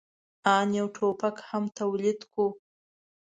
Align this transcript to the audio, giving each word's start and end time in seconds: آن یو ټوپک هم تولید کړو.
آن 0.55 0.67
یو 0.79 0.87
ټوپک 0.95 1.35
هم 1.49 1.63
تولید 1.79 2.19
کړو. 2.31 2.47